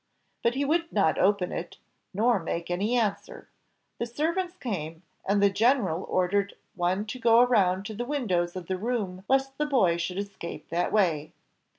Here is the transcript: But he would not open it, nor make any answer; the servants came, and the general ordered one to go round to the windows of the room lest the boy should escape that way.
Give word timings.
But 0.41 0.55
he 0.55 0.65
would 0.65 0.91
not 0.91 1.19
open 1.19 1.51
it, 1.51 1.77
nor 2.11 2.39
make 2.39 2.71
any 2.71 2.95
answer; 2.97 3.47
the 3.99 4.07
servants 4.07 4.55
came, 4.57 5.03
and 5.27 5.43
the 5.43 5.49
general 5.51 6.05
ordered 6.09 6.55
one 6.73 7.05
to 7.05 7.19
go 7.19 7.45
round 7.45 7.85
to 7.85 7.93
the 7.93 8.03
windows 8.03 8.55
of 8.55 8.65
the 8.65 8.79
room 8.79 9.23
lest 9.29 9.59
the 9.59 9.67
boy 9.67 9.97
should 9.97 10.17
escape 10.17 10.69
that 10.69 10.91
way. 10.91 11.33